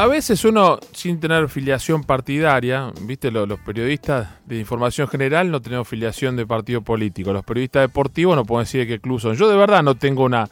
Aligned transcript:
a 0.00 0.06
veces 0.06 0.46
uno, 0.46 0.78
sin 0.94 1.20
tener 1.20 1.46
filiación 1.50 2.04
partidaria, 2.04 2.90
viste, 3.02 3.30
los, 3.30 3.60
periodistas 3.60 4.30
de 4.46 4.58
información 4.58 5.06
general 5.08 5.50
no 5.50 5.60
tenemos 5.60 5.86
filiación 5.86 6.36
de 6.36 6.46
partido 6.46 6.80
político. 6.80 7.34
Los 7.34 7.44
periodistas 7.44 7.82
deportivos 7.82 8.34
no 8.34 8.46
pueden 8.46 8.64
decir 8.64 8.80
de 8.80 8.86
qué 8.86 8.98
club 8.98 9.20
son. 9.20 9.36
Yo 9.36 9.50
de 9.50 9.58
verdad 9.58 9.82
no 9.82 9.96
tengo 9.96 10.24
una, 10.24 10.48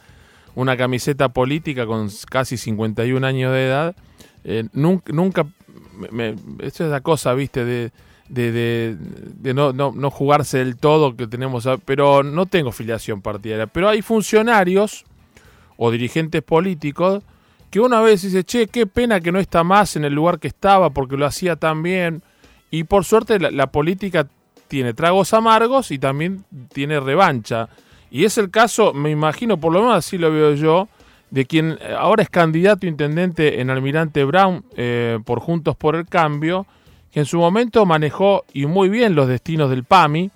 una 0.53 0.77
camiseta 0.77 1.29
política 1.29 1.87
con 1.87 2.09
casi 2.29 2.57
51 2.57 3.25
años 3.25 3.51
de 3.51 3.65
edad. 3.65 3.95
Eh, 4.43 4.65
nunca 4.71 5.47
me, 6.11 6.35
esto 6.59 6.85
es 6.85 6.91
la 6.91 7.01
cosa, 7.01 7.33
viste, 7.33 7.65
de, 7.65 7.91
de, 8.27 8.95
de, 8.95 9.53
no, 9.53 9.73
no, 9.73 9.91
no, 9.95 10.09
jugarse 10.11 10.59
del 10.59 10.77
todo 10.77 11.15
que 11.15 11.27
tenemos, 11.27 11.67
pero 11.85 12.23
no 12.23 12.45
tengo 12.45 12.71
filiación 12.71 13.21
partidaria. 13.21 13.67
Pero 13.67 13.89
hay 13.89 14.01
funcionarios 14.01 15.05
o 15.77 15.91
dirigentes 15.91 16.43
políticos 16.43 17.23
que 17.69 17.79
una 17.79 18.01
vez 18.01 18.21
dice, 18.21 18.43
che, 18.43 18.67
qué 18.67 18.87
pena 18.87 19.21
que 19.21 19.31
no 19.31 19.39
está 19.39 19.63
más 19.63 19.95
en 19.95 20.05
el 20.05 20.13
lugar 20.13 20.39
que 20.39 20.47
estaba 20.47 20.89
porque 20.89 21.17
lo 21.17 21.25
hacía 21.25 21.55
tan 21.55 21.83
bien. 21.83 22.23
Y 22.71 22.83
por 22.83 23.05
suerte 23.05 23.39
la, 23.39 23.67
política 23.67 24.27
tiene 24.67 24.93
tragos 24.93 25.33
amargos 25.33 25.91
y 25.91 25.99
también 25.99 26.45
tiene 26.73 26.99
revancha. 26.99 27.69
Y 28.11 28.25
es 28.25 28.37
el 28.37 28.49
caso, 28.49 28.93
me 28.93 29.11
imagino, 29.11 29.59
por 29.59 29.71
lo 29.71 29.81
menos 29.81 29.95
así 29.95 30.17
lo 30.17 30.31
veo 30.31 30.53
yo, 30.53 30.87
de 31.31 31.45
quien 31.45 31.77
eh, 31.81 31.95
ahora 31.97 32.23
es 32.23 32.29
candidato 32.29 32.87
intendente 32.87 33.61
en 33.61 33.69
Almirante 33.69 34.23
Brown 34.23 34.63
eh, 34.75 35.19
por 35.25 35.39
Juntos 35.39 35.75
por 35.75 35.95
el 35.95 36.05
Cambio, 36.05 36.65
que 37.11 37.21
en 37.21 37.25
su 37.25 37.39
momento 37.39 37.85
manejó 37.85 38.45
y 38.53 38.65
muy 38.65 38.89
bien 38.89 39.15
los 39.15 39.27
destinos 39.27 39.69
del 39.69 39.83
PAMI, 39.83 40.31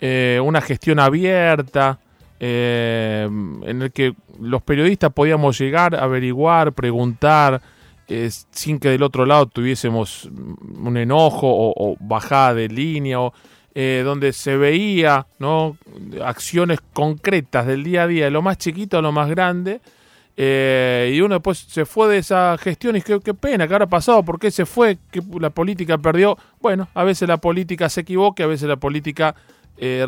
eh, 0.00 0.40
una 0.42 0.60
gestión 0.60 0.98
abierta, 0.98 1.98
eh, 2.38 3.28
en 3.28 3.82
el 3.82 3.92
que 3.92 4.14
los 4.40 4.62
periodistas 4.62 5.12
podíamos 5.12 5.58
llegar, 5.58 5.94
averiguar, 5.94 6.72
preguntar, 6.72 7.60
sin 8.50 8.80
que 8.80 8.88
del 8.88 9.04
otro 9.04 9.24
lado 9.24 9.46
tuviésemos 9.46 10.24
un 10.24 10.96
enojo 10.96 11.46
o, 11.48 11.96
bajada 12.00 12.54
de 12.54 12.68
línea, 12.68 13.20
o, 13.20 13.32
donde 13.72 14.32
se 14.32 14.56
veía 14.56 15.26
¿no? 15.38 15.76
acciones 16.24 16.80
concretas 16.92 17.66
del 17.66 17.84
día 17.84 18.04
a 18.04 18.06
día, 18.08 18.24
de 18.24 18.30
lo 18.32 18.42
más 18.42 18.58
chiquito 18.58 18.98
a 18.98 19.02
lo 19.02 19.12
más 19.12 19.28
grande. 19.28 19.80
Y 20.42 21.20
uno 21.20 21.34
después 21.34 21.58
se 21.58 21.84
fue 21.84 22.08
de 22.08 22.18
esa 22.18 22.56
gestión 22.58 22.96
y 22.96 23.02
qué, 23.02 23.20
qué 23.20 23.34
pena, 23.34 23.68
que 23.68 23.74
ahora 23.74 23.84
ha 23.84 23.90
pasado, 23.90 24.22
¿por 24.22 24.38
qué 24.38 24.50
se 24.50 24.64
fue? 24.64 24.98
que 25.10 25.20
la 25.38 25.50
política 25.50 25.98
perdió? 25.98 26.38
Bueno, 26.60 26.88
a 26.94 27.04
veces 27.04 27.28
la 27.28 27.36
política 27.36 27.88
se 27.88 28.00
equivoca, 28.02 28.44
a 28.44 28.46
veces 28.46 28.68
la 28.68 28.76
política 28.76 29.34
eh, 29.82 30.06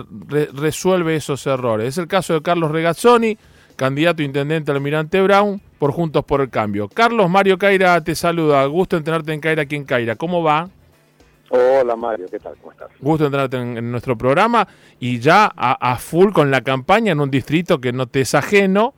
resuelve 0.53 1.17
esos 1.17 1.47
errores. 1.47 1.89
Es 1.89 1.99
el 1.99 2.07
caso 2.07 2.35
de 2.35 2.43
Carlos 2.43 2.71
Regazzoni, 2.71 3.39
candidato 3.75 4.23
a 4.23 4.25
intendente 4.27 4.71
Almirante 4.71 5.21
Brown, 5.23 5.63
por 5.79 5.93
Juntos 5.93 6.25
por 6.25 6.43
el 6.43 6.51
Cambio. 6.51 6.89
Carlos 6.89 7.31
Mario 7.31 7.57
Caira 7.57 8.03
te 8.05 8.15
saluda. 8.15 8.67
Gusto 8.67 8.99
en 8.99 9.05
tenerte 9.05 9.33
en 9.33 9.41
Caira 9.41 9.63
aquí 9.63 9.77
en 9.77 9.85
Caira. 9.85 10.17
¿Cómo 10.17 10.43
va? 10.43 10.69
Hola 11.49 11.97
Mario, 11.97 12.27
¿qué 12.31 12.39
tal? 12.39 12.55
¿Cómo 12.61 12.73
estás? 12.73 12.89
Gusto 13.01 13.27
en 13.27 13.33
tenerte 13.33 13.57
en, 13.57 13.91
nuestro 13.91 14.17
programa 14.17 14.69
y 15.01 15.19
ya 15.19 15.51
a, 15.57 15.97
full 15.97 16.33
con 16.33 16.51
la 16.51 16.61
campaña 16.61 17.13
en 17.13 17.21
un 17.21 17.31
distrito 17.31 17.81
que 17.81 17.93
no 17.93 18.07
te 18.07 18.21
es 18.21 18.35
ajeno. 18.35 18.95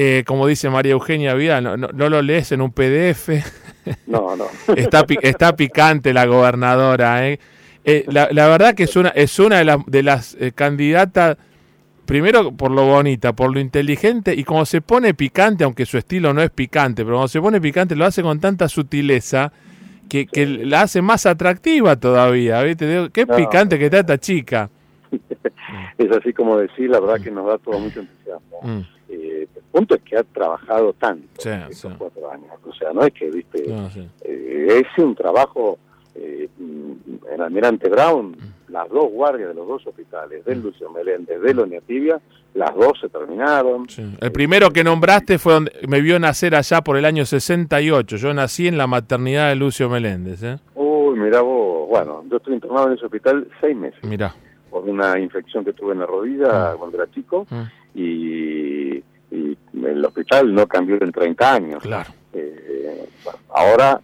Eh, 0.00 0.22
como 0.24 0.46
dice 0.46 0.70
María 0.70 0.92
Eugenia 0.92 1.34
Vidal, 1.34 1.64
no, 1.64 1.76
no, 1.76 2.08
lo 2.08 2.22
lees 2.22 2.52
en 2.52 2.60
un 2.60 2.70
PDF. 2.70 3.30
No, 4.06 4.36
no. 4.36 4.44
está, 4.76 5.06
está 5.22 5.56
picante 5.56 6.12
la 6.12 6.26
gobernadora, 6.26 7.26
¿eh? 7.26 7.40
Eh, 7.84 8.04
la, 8.06 8.26
verdad 8.28 8.74
que 8.74 8.82
es 8.82 8.94
una, 8.96 9.08
es 9.08 9.38
una 9.38 9.64
de, 9.86 10.02
las 10.02 10.36
eh, 10.38 10.52
candidatas, 10.54 11.38
primero 12.04 12.52
por 12.52 12.70
lo 12.70 12.84
bonita, 12.84 13.32
por 13.32 13.50
lo 13.50 13.58
inteligente, 13.58 14.34
y 14.34 14.44
como 14.44 14.66
se 14.66 14.82
pone 14.82 15.14
picante, 15.14 15.64
aunque 15.64 15.86
su 15.86 15.96
estilo 15.96 16.34
no 16.34 16.42
es 16.42 16.50
picante, 16.50 17.02
pero 17.02 17.16
cuando 17.16 17.28
se 17.28 17.40
pone 17.40 17.60
picante 17.62 17.96
lo 17.96 18.04
hace 18.04 18.22
con 18.22 18.38
tanta 18.40 18.68
sutileza 18.68 19.52
que, 20.08 20.28
la 20.64 20.82
hace 20.82 21.00
más 21.00 21.24
atractiva 21.24 21.96
todavía. 21.96 22.62
¿viste? 22.62 23.08
Qué 23.10 23.26
picante 23.26 23.78
que 23.78 23.86
está 23.86 24.00
esta 24.00 24.18
chica. 24.18 24.68
Es 25.96 26.10
así 26.10 26.32
como 26.32 26.58
decir, 26.58 26.90
la 26.90 27.00
verdad 27.00 27.20
que 27.22 27.30
nos 27.30 27.46
da 27.46 27.58
todo 27.58 27.78
mucho 27.78 28.00
entusiasmo. 28.00 28.60
Mm. 28.62 28.80
Eh, 29.10 29.48
el 29.54 29.62
punto 29.70 29.94
es 29.94 30.02
que 30.02 30.16
ha 30.16 30.22
trabajado 30.22 30.92
tanto 30.94 31.48
estos 31.48 31.94
cuatro 31.96 32.30
años. 32.30 32.50
O 32.66 32.72
sea, 32.74 32.92
no 32.92 33.02
es 33.02 33.12
que, 33.12 33.30
viste, 33.30 33.64
es 34.24 34.86
un 34.98 35.14
trabajo 35.14 35.78
eh, 36.14 36.48
en 36.58 37.40
Almirante 37.40 37.88
Brown, 37.88 38.30
mm. 38.32 38.72
las 38.72 38.88
dos 38.88 39.10
guardias 39.10 39.48
de 39.48 39.54
los 39.54 39.68
dos 39.68 39.86
hospitales, 39.86 40.44
del 40.44 40.58
mm. 40.58 40.62
Lucio 40.62 40.90
Meléndez, 40.90 41.40
de 41.40 41.82
Tibia, 41.86 42.20
las 42.54 42.74
dos 42.74 42.98
se 43.00 43.08
terminaron. 43.08 43.86
El 44.20 44.32
primero 44.32 44.70
que 44.70 44.82
nombraste 44.82 45.38
fue 45.38 45.52
donde 45.54 45.72
me 45.86 46.00
vio 46.00 46.18
nacer 46.18 46.54
allá 46.54 46.82
por 46.82 46.96
el 46.96 47.04
año 47.04 47.24
68. 47.24 48.16
Yo 48.16 48.34
nací 48.34 48.66
en 48.66 48.78
la 48.78 48.86
maternidad 48.86 49.48
de 49.48 49.56
Lucio 49.56 49.88
Meléndez. 49.88 50.42
¿eh? 50.42 50.58
Uy, 50.74 51.18
mira 51.18 51.40
vos, 51.40 51.88
bueno, 51.88 52.24
yo 52.28 52.38
estuve 52.38 52.54
internado 52.54 52.88
en 52.88 52.94
ese 52.94 53.04
hospital 53.04 53.46
seis 53.60 53.76
meses. 53.76 54.02
Mira. 54.02 54.34
Por 54.70 54.84
una 54.84 55.18
infección 55.18 55.64
que 55.64 55.72
tuve 55.72 55.92
en 55.92 56.00
la 56.00 56.06
rodilla 56.06 56.74
mm. 56.74 56.78
cuando 56.78 56.96
era 56.96 57.10
chico. 57.10 57.46
Y, 57.94 59.02
el 59.30 60.04
hospital 60.04 60.54
no 60.54 60.66
cambió 60.66 60.96
en 61.00 61.12
30 61.12 61.54
años. 61.54 61.82
Claro. 61.82 62.10
Eh, 62.32 63.08
ahora 63.50 64.00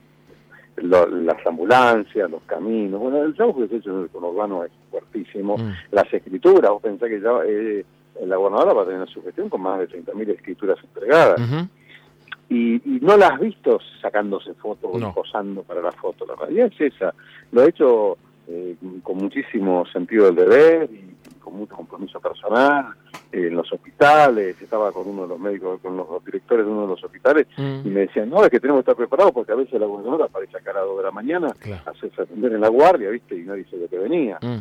las 0.76 1.46
ambulancias, 1.46 2.30
los 2.30 2.42
caminos, 2.42 3.00
bueno, 3.00 3.22
el 3.22 3.34
trabajo 3.34 3.60
que 3.60 3.68
se 3.68 3.74
ha 3.76 3.78
hecho 3.78 3.90
en 3.90 4.02
el 4.02 4.08
conurbano 4.08 4.64
es 4.64 4.72
fuertísimo, 4.90 5.56
mm. 5.56 5.72
las 5.92 6.12
escrituras, 6.12 6.70
vos 6.70 6.82
pensás 6.82 7.08
que 7.08 7.20
ya 7.20 7.30
eh, 7.46 7.84
la 8.26 8.36
gobernadora 8.36 8.72
va 8.72 8.82
a 8.82 8.86
tener 8.86 9.08
su 9.08 9.22
gestión 9.22 9.48
con 9.48 9.62
más 9.62 9.78
de 9.80 9.88
30.000 9.88 10.30
escrituras 10.30 10.78
entregadas. 10.82 11.40
y, 12.48 12.80
no 13.00 13.16
las 13.16 13.32
has 13.32 13.40
visto 13.40 13.78
sacándose 14.00 14.54
fotos 14.54 14.90
o 15.02 15.14
posando 15.14 15.62
para 15.62 15.82
la 15.82 15.92
foto, 15.92 16.26
la 16.26 16.34
realidad 16.34 16.70
es 16.78 16.94
esa. 16.94 17.14
Lo 17.52 17.62
ha 17.62 17.68
hecho 17.68 18.16
eh, 18.48 18.76
con 19.02 19.18
muchísimo 19.18 19.84
sentido 19.86 20.26
del 20.26 20.36
deber 20.36 20.90
y 20.92 21.14
con 21.40 21.56
mucho 21.56 21.76
compromiso 21.76 22.20
personal 22.20 22.94
en 23.32 23.56
los 23.56 23.70
hospitales, 23.72 24.60
estaba 24.60 24.92
con 24.92 25.08
uno 25.08 25.22
de 25.22 25.28
los 25.28 25.40
médicos, 25.40 25.80
con 25.80 25.96
los 25.96 26.24
directores 26.24 26.64
de 26.64 26.70
uno 26.70 26.82
de 26.82 26.88
los 26.88 27.04
hospitales, 27.04 27.46
mm. 27.56 27.80
y 27.84 27.90
me 27.90 28.00
decían, 28.00 28.30
no, 28.30 28.44
es 28.44 28.50
que 28.50 28.60
tenemos 28.60 28.78
que 28.78 28.90
estar 28.90 28.96
preparados 28.96 29.32
porque 29.32 29.52
a 29.52 29.56
veces 29.56 29.80
la 29.80 29.86
gobernadora 29.86 30.26
aparece 30.26 30.56
acá 30.56 30.70
a 30.70 30.74
las 30.74 30.84
2 30.84 30.98
de 30.98 31.02
la 31.02 31.10
mañana, 31.10 31.54
hace 31.86 32.10
atender 32.22 32.52
en 32.52 32.60
la 32.60 32.68
guardia, 32.68 33.10
¿viste? 33.10 33.36
Y 33.36 33.42
nadie 33.42 33.64
sabe 33.70 33.88
que 33.88 33.98
venía. 33.98 34.38
Mm. 34.40 34.58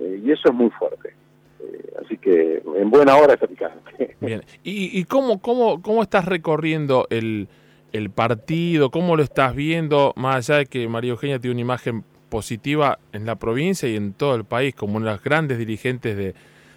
Eh, 0.00 0.22
y 0.24 0.32
eso 0.32 0.48
es 0.48 0.54
muy 0.54 0.70
fuerte. 0.70 1.12
Eh, 1.60 1.92
así 2.04 2.16
que 2.16 2.62
en 2.76 2.90
buena 2.90 3.16
hora 3.16 3.34
está 3.34 3.46
picante. 3.46 4.16
Bien. 4.20 4.42
¿Y, 4.62 4.98
y 4.98 5.04
cómo, 5.04 5.40
cómo, 5.40 5.82
cómo 5.82 6.02
estás 6.02 6.24
recorriendo 6.24 7.06
el, 7.10 7.48
el 7.92 8.10
partido? 8.10 8.90
¿Cómo 8.90 9.16
lo 9.16 9.22
estás 9.22 9.54
viendo? 9.54 10.14
Más 10.16 10.48
allá 10.48 10.60
de 10.60 10.66
que 10.66 10.88
María 10.88 11.10
Eugenia 11.10 11.38
tiene 11.38 11.54
una 11.54 11.60
imagen 11.62 12.04
positiva 12.28 12.98
en 13.12 13.26
la 13.26 13.36
provincia 13.36 13.88
y 13.88 13.96
en 13.96 14.12
todo 14.12 14.34
el 14.34 14.44
país 14.44 14.74
como 14.74 14.96
una 14.96 15.06
de 15.06 15.12
las 15.12 15.24
grandes 15.24 15.58
dirigentes 15.58 16.16
de 16.16 16.34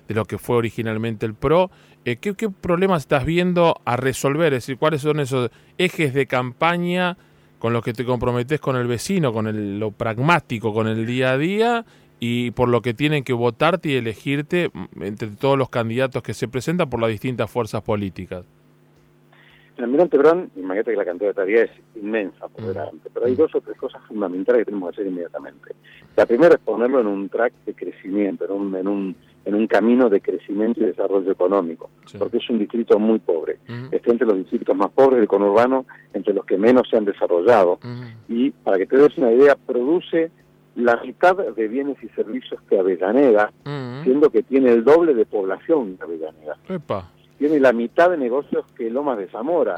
de 0.07 0.15
lo 0.15 0.25
que 0.25 0.37
fue 0.37 0.57
originalmente 0.57 1.25
el 1.25 1.33
PRO. 1.33 1.71
Eh, 2.05 2.17
¿qué, 2.17 2.33
problemas 2.33 3.03
estás 3.03 3.25
viendo 3.25 3.79
a 3.85 3.95
resolver? 3.95 4.53
Es 4.53 4.63
decir, 4.63 4.77
¿cuáles 4.77 5.01
son 5.01 5.19
esos 5.19 5.51
ejes 5.77 6.13
de 6.13 6.25
campaña 6.25 7.17
con 7.59 7.73
los 7.73 7.83
que 7.83 7.93
te 7.93 8.05
comprometes 8.05 8.59
con 8.59 8.75
el 8.75 8.87
vecino, 8.87 9.31
con 9.31 9.47
el, 9.47 9.79
lo 9.79 9.91
pragmático, 9.91 10.73
con 10.73 10.87
el 10.87 11.05
día 11.05 11.31
a 11.31 11.37
día 11.37 11.85
y 12.19 12.51
por 12.51 12.69
lo 12.69 12.81
que 12.81 12.93
tienen 12.93 13.23
que 13.23 13.33
votarte 13.33 13.89
y 13.89 13.95
elegirte 13.95 14.69
mm, 14.73 15.03
entre 15.03 15.29
todos 15.29 15.57
los 15.57 15.69
candidatos 15.69 16.23
que 16.23 16.33
se 16.33 16.47
presentan 16.47 16.89
por 16.89 16.99
las 16.99 17.09
distintas 17.09 17.49
fuerzas 17.49 17.81
políticas? 17.83 18.45
En 19.81 19.85
Almirante 19.85 20.15
Brown, 20.15 20.51
imagínate 20.57 20.91
que 20.91 20.97
la 20.97 21.05
cantidad 21.05 21.29
de 21.31 21.33
tareas 21.33 21.71
es 21.71 22.03
inmensa 22.03 22.47
por 22.49 22.61
mm. 22.61 22.67
delante, 22.67 23.09
pero 23.11 23.25
hay 23.25 23.33
mm. 23.33 23.37
dos 23.37 23.55
o 23.55 23.61
tres 23.61 23.75
cosas 23.77 23.99
fundamentales 24.07 24.59
que 24.59 24.65
tenemos 24.65 24.89
que 24.89 25.01
hacer 25.01 25.11
inmediatamente. 25.11 25.75
La 26.15 26.27
primera 26.27 26.53
es 26.53 26.61
ponerlo 26.61 26.99
en 26.99 27.07
un 27.07 27.29
track 27.29 27.51
de 27.65 27.73
crecimiento, 27.73 28.45
en 28.45 28.51
un, 28.51 28.75
en 28.75 28.87
un 28.87 29.15
en 29.43 29.55
un 29.55 29.65
camino 29.65 30.07
de 30.07 30.21
crecimiento 30.21 30.81
y 30.81 30.85
desarrollo 30.85 31.31
económico, 31.31 31.89
porque 32.19 32.37
es 32.37 32.47
un 32.51 32.59
distrito 32.59 32.99
muy 32.99 33.17
pobre. 33.17 33.57
Está 33.91 34.11
entre 34.11 34.27
los 34.27 34.37
distritos 34.37 34.75
más 34.75 34.91
pobres 34.91 35.17
del 35.17 35.27
conurbano, 35.27 35.87
entre 36.13 36.35
los 36.35 36.45
que 36.45 36.59
menos 36.59 36.87
se 36.87 36.97
han 36.97 37.05
desarrollado. 37.05 37.79
Y 38.29 38.51
para 38.51 38.77
que 38.77 38.85
te 38.85 38.97
des 38.97 39.17
una 39.17 39.31
idea, 39.31 39.55
produce 39.55 40.29
la 40.75 41.01
mitad 41.03 41.35
de 41.35 41.67
bienes 41.67 41.97
y 42.03 42.09
servicios 42.09 42.61
que 42.69 42.77
Avellaneda, 42.77 43.51
siendo 44.03 44.29
que 44.29 44.43
tiene 44.43 44.73
el 44.73 44.83
doble 44.83 45.15
de 45.15 45.25
población 45.25 45.97
que 45.97 46.03
Avellaneda. 46.03 46.57
Tiene 47.41 47.59
la 47.59 47.73
mitad 47.73 48.11
de 48.11 48.17
negocios 48.17 48.65
que 48.77 48.87
Lomas 48.91 49.17
de 49.17 49.27
Zamora, 49.29 49.73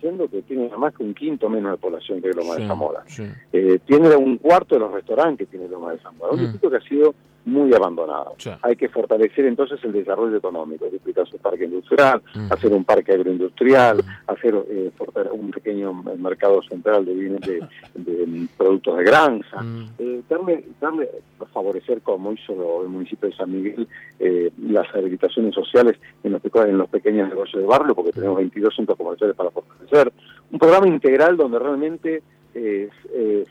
siendo 0.00 0.28
que 0.28 0.40
tiene 0.40 0.70
más 0.78 0.94
que 0.94 1.02
un 1.02 1.12
quinto 1.12 1.50
menos 1.50 1.72
de 1.72 1.76
población 1.76 2.22
que 2.22 2.30
Lomas 2.30 2.56
de 2.56 2.66
Zamora. 2.66 3.04
Eh, 3.52 3.80
tiene 3.84 4.16
un 4.16 4.38
cuarto 4.38 4.76
de 4.76 4.80
los 4.80 4.92
restaurantes 4.92 5.46
que 5.46 5.58
tiene 5.58 5.68
Lomas 5.68 5.96
de 5.96 6.02
Zamora. 6.02 6.32
Un 6.32 6.38
distrito 6.38 6.70
que 6.70 6.76
ha 6.78 6.88
sido 6.88 7.14
muy 7.44 7.74
abandonado. 7.74 8.34
Hay 8.62 8.76
que 8.76 8.88
fortalecer 8.88 9.46
entonces 9.46 9.82
el 9.84 9.92
desarrollo 9.92 10.36
económico, 10.36 10.86
duplicar 10.88 11.26
su 11.26 11.38
parque 11.38 11.64
industrial, 11.64 12.22
mm. 12.34 12.52
hacer 12.52 12.72
un 12.72 12.84
parque 12.84 13.12
agroindustrial, 13.12 13.98
mm. 13.98 14.30
hacer 14.30 14.54
eh, 14.68 14.90
un 15.32 15.50
pequeño 15.50 15.92
mercado 16.18 16.62
central 16.62 17.04
de 17.04 17.14
bienes 17.14 17.40
de, 17.40 18.48
productos 18.56 18.98
de 18.98 19.04
granja, 19.04 19.62
mm. 19.62 19.88
eh, 19.98 20.22
darle, 20.28 20.64
darle, 20.80 21.08
favorecer 21.52 22.00
como 22.02 22.32
hizo 22.32 22.82
el 22.82 22.88
municipio 22.88 23.28
de 23.28 23.36
San 23.36 23.50
Miguel 23.50 23.88
eh, 24.18 24.50
las 24.58 24.86
habilitaciones 24.94 25.54
sociales 25.54 25.96
en 26.22 26.32
los, 26.32 26.42
en 26.44 26.78
los 26.78 26.88
pequeños 26.88 27.28
negocios 27.28 27.62
de 27.62 27.68
barrio, 27.68 27.94
porque 27.94 28.12
tenemos 28.12 28.36
22 28.36 28.74
centros 28.74 28.96
comerciales 28.96 29.36
para 29.36 29.50
fortalecer, 29.50 30.12
un 30.50 30.58
programa 30.58 30.86
integral 30.86 31.36
donde 31.36 31.58
realmente 31.58 32.22
eh, 32.54 32.90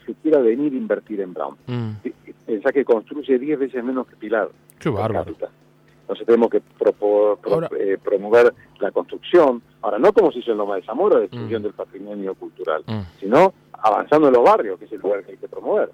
se 0.05 0.13
quiera 0.15 0.39
venir 0.39 0.73
a 0.73 0.77
invertir 0.77 1.21
en 1.21 1.33
Brown. 1.33 1.55
Mm. 1.65 1.91
Pensá 2.51 2.73
que 2.73 2.83
construye 2.83 3.39
10 3.39 3.59
veces 3.59 3.81
menos 3.81 4.05
que 4.05 4.17
Pilar. 4.17 4.49
Qué 4.77 4.89
bárbaro. 4.89 5.33
Entonces 6.01 6.25
tenemos 6.25 6.49
que 6.49 6.57
eh, 6.57 7.97
promover 8.03 8.53
la 8.81 8.91
construcción, 8.91 9.61
ahora 9.81 9.97
no 9.97 10.11
como 10.11 10.33
se 10.33 10.39
hizo 10.39 10.51
en 10.51 10.57
Loma 10.57 10.75
de 10.75 10.81
Zamora, 10.81 11.17
destrucción 11.21 11.61
mm. 11.61 11.63
del 11.63 11.73
patrimonio 11.73 12.35
cultural, 12.35 12.83
mm. 12.85 13.19
sino 13.21 13.53
avanzando 13.71 14.27
en 14.27 14.33
los 14.33 14.43
barrios, 14.43 14.77
que 14.77 14.83
es 14.83 14.91
el 14.91 14.99
lugar 14.99 15.23
que 15.23 15.31
hay 15.31 15.37
que 15.37 15.47
promover. 15.47 15.91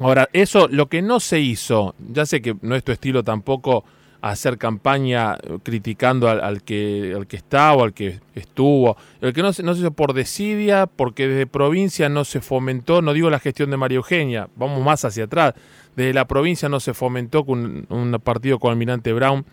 Ahora, 0.00 0.28
eso, 0.34 0.68
lo 0.68 0.84
que 0.84 1.00
no 1.00 1.18
se 1.18 1.40
hizo, 1.40 1.94
ya 2.12 2.26
sé 2.26 2.42
que 2.42 2.54
no 2.60 2.74
es 2.74 2.84
tu 2.84 2.92
estilo 2.92 3.22
tampoco 3.22 3.84
hacer 4.20 4.58
campaña 4.58 5.34
eh, 5.34 5.58
criticando 5.62 6.28
al, 6.28 6.62
que, 6.62 7.14
al 7.16 7.26
que 7.26 7.36
está 7.36 7.72
o 7.74 7.84
al 7.84 7.92
que 7.92 8.20
estuvo. 8.34 8.96
El 9.20 9.32
que 9.32 9.42
no 9.42 9.52
se, 9.52 9.62
no 9.62 9.74
se 9.74 9.80
hizo 9.80 9.90
por 9.90 10.12
desidia, 10.12 10.86
porque 10.86 11.28
desde 11.28 11.46
provincia 11.46 12.08
no 12.08 12.24
se 12.24 12.40
fomentó, 12.40 13.02
no 13.02 13.12
digo 13.12 13.30
la 13.30 13.38
gestión 13.38 13.70
de 13.70 13.76
María 13.76 13.96
Eugenia, 13.96 14.48
vamos 14.56 14.82
más 14.84 15.04
hacia 15.04 15.24
atrás, 15.24 15.54
desde 15.94 16.14
la 16.14 16.26
provincia 16.26 16.68
no 16.68 16.80
se 16.80 16.94
fomentó 16.94 17.44
con 17.44 17.86
un, 17.88 18.20
partido 18.22 18.58
con 18.58 18.72
Almirante 18.72 19.12
Brown 19.12 19.44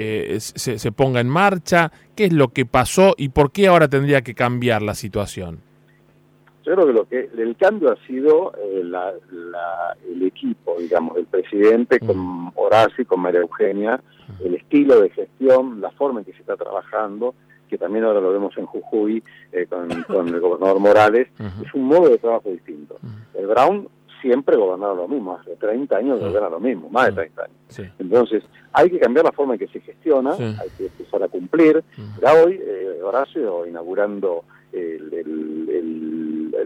eh, 0.00 0.38
se 0.38 0.92
ponga 0.92 1.18
en 1.20 1.28
marcha. 1.28 1.90
¿Qué 2.14 2.26
es 2.26 2.32
lo 2.32 2.52
que 2.52 2.64
pasó 2.64 3.14
y 3.18 3.30
por 3.30 3.50
qué 3.50 3.66
ahora 3.66 3.88
tendría 3.88 4.22
que 4.22 4.34
cambiar 4.34 4.80
la 4.80 4.94
situación? 4.94 5.67
Yo 6.68 6.74
creo 6.74 6.86
que 6.86 6.92
lo 6.92 7.08
que 7.08 7.30
el 7.42 7.56
cambio 7.56 7.92
ha 7.92 8.06
sido 8.06 8.52
eh, 8.58 8.82
el 8.82 10.22
equipo, 10.22 10.76
digamos, 10.78 11.16
el 11.16 11.24
presidente 11.24 11.98
con 11.98 12.52
Horacio 12.56 13.02
y 13.02 13.04
con 13.06 13.20
María 13.20 13.40
Eugenia, 13.40 14.02
el 14.44 14.54
estilo 14.54 15.00
de 15.00 15.08
gestión, 15.08 15.80
la 15.80 15.90
forma 15.92 16.20
en 16.20 16.26
que 16.26 16.32
se 16.32 16.40
está 16.40 16.56
trabajando, 16.56 17.34
que 17.70 17.78
también 17.78 18.04
ahora 18.04 18.20
lo 18.20 18.32
vemos 18.32 18.56
en 18.58 18.66
Jujuy 18.66 19.22
eh, 19.52 19.66
con, 19.66 19.90
el 19.90 20.40
gobernador 20.40 20.78
Morales, 20.78 21.28
es 21.38 21.72
un 21.72 21.84
modo 21.84 22.10
de 22.10 22.18
trabajo 22.18 22.50
distinto. 22.50 22.98
El 23.32 23.46
Brown 23.46 23.88
siempre 24.20 24.56
gobernaba 24.56 24.94
lo 24.94 25.08
mismo, 25.08 25.38
hace 25.40 25.56
30 25.56 25.96
años 25.96 26.20
gobierna 26.20 26.50
lo 26.50 26.60
mismo, 26.60 26.90
más 26.90 27.06
de 27.06 27.12
30 27.12 27.44
años. 27.44 27.92
Entonces, 27.98 28.44
hay 28.72 28.90
que 28.90 28.98
cambiar 28.98 29.24
la 29.24 29.32
forma 29.32 29.54
en 29.54 29.60
que 29.60 29.68
se 29.68 29.80
gestiona, 29.80 30.32
hay 30.32 30.68
que 30.76 30.84
empezar 30.84 31.22
a 31.22 31.28
cumplir. 31.28 31.82
Ya 32.20 32.34
hoy, 32.34 32.60
eh, 32.62 33.00
Horacio, 33.02 33.66
inaugurando 33.66 34.44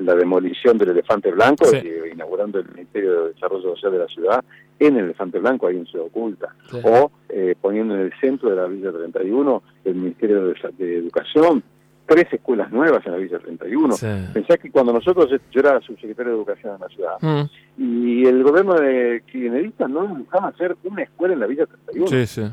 la 0.01 0.15
demolición 0.15 0.79
del 0.79 0.91
Elefante 0.91 1.31
Blanco, 1.31 1.67
inaugurando 2.13 2.59
el 2.59 2.69
Ministerio 2.69 3.25
de 3.25 3.33
Desarrollo 3.35 3.75
Social 3.75 3.93
de 3.93 3.99
la 3.99 4.09
ciudad 4.09 4.45
en 4.79 4.97
el 4.97 5.05
Elefante 5.05 5.39
Blanco, 5.39 5.67
ahí 5.67 5.77
en 5.77 5.87
Ciudad 5.87 6.07
Oculta, 6.07 6.55
o 6.83 7.11
eh, 7.29 7.55
poniendo 7.61 7.95
en 7.95 8.01
el 8.01 8.13
centro 8.21 8.51
de 8.51 8.57
la 8.57 8.67
Villa 8.67 8.91
31 8.93 9.63
el 9.85 9.95
Ministerio 9.95 10.47
de, 10.47 10.99
Educación, 10.99 11.63
tres 12.07 12.27
escuelas 12.33 12.71
nuevas 12.73 13.05
en 13.07 13.13
la 13.13 13.19
Villa 13.19 13.39
31. 13.39 13.95
Pensá 14.33 14.57
que 14.57 14.71
cuando 14.71 14.93
nosotros, 14.93 15.31
yo 15.51 15.61
era 15.61 15.81
subsecretario 15.81 16.33
de 16.33 16.39
Educación 16.39 16.75
en 16.75 16.81
la 16.81 16.89
ciudad, 16.89 17.17
mm. 17.21 17.83
y 17.83 18.27
el 18.27 18.43
gobierno 18.43 18.75
de 18.75 19.23
kirchnerista 19.31 19.87
no 19.89 20.17
dejaba 20.17 20.49
hacer 20.49 20.77
una 20.85 21.03
escuela 21.03 21.35
en 21.35 21.41
la 21.41 21.47
Villa 21.47 21.67
31. 21.67 22.07
Sí, 22.09 22.27
sí. 22.27 22.51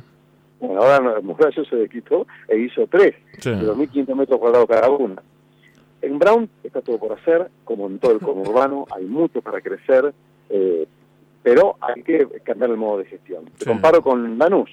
Bueno, 0.59 0.81
ahora 0.81 1.21
Murallo 1.21 1.63
se 1.65 1.88
quitó 1.88 2.27
e 2.47 2.59
hizo 2.59 2.85
tres, 2.88 3.15
de 3.44 3.62
2.500 3.62 4.15
metros 4.15 4.39
cuadrados 4.39 4.68
cada 4.68 4.89
una. 4.89 5.21
En 6.01 6.19
Brown 6.19 6.50
está 6.63 6.81
todo 6.81 6.98
por 6.98 7.13
hacer, 7.13 7.50
como 7.63 7.88
en 7.88 8.00
todo 8.00 8.13
el 8.13 8.19
conurbano, 8.19 8.86
hay 8.96 9.06
mucho 9.06 9.42
para 9.42 9.62
crecer, 9.62 10.13
eh, 10.50 10.88
pero 11.44 11.78
hay 11.81 12.01
que 12.04 12.28
cambiar 12.44 12.72
el 12.72 12.78
modo 12.78 13.00
de 13.00 13.06
gestión. 13.06 13.46
Te 13.57 13.66
comparo 13.66 14.01
con 14.01 14.38
Lanús. 14.38 14.69